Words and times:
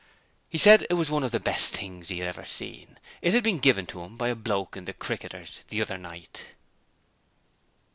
He 0.49 0.57
said 0.57 0.87
it 0.89 0.95
was 0.95 1.11
one 1.11 1.23
of 1.23 1.29
the 1.29 1.39
best 1.39 1.73
things 1.77 2.09
he 2.09 2.17
had 2.17 2.27
ever 2.27 2.43
seen: 2.43 2.97
it 3.21 3.35
had 3.35 3.43
been 3.43 3.59
given 3.59 3.85
to 3.85 4.01
him 4.01 4.17
by 4.17 4.29
a 4.29 4.35
bloke 4.35 4.75
in 4.75 4.85
the 4.85 4.93
Cricketers 4.93 5.59
the 5.67 5.79
other 5.79 5.99
night. 5.99 6.55